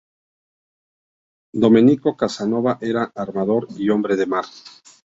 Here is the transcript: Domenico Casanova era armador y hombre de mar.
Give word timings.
Domenico 1.67 2.15
Casanova 2.17 2.79
era 2.81 3.07
armador 3.13 3.67
y 3.77 3.91
hombre 3.91 4.15
de 4.15 4.25
mar. 4.25 4.45